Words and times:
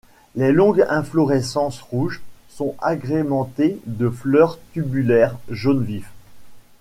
Les 0.35 0.51
longues 0.51 0.83
inflorescences 0.89 1.79
rouges 1.79 2.23
sont 2.49 2.75
agrémentées 2.81 3.77
de 3.85 4.09
fleurs 4.09 4.57
tubulaires 4.73 5.37
jaune 5.47 5.83
vif. 5.83 6.09